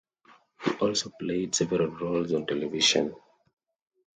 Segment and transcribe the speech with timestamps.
[0.63, 3.15] He also played several roles on television.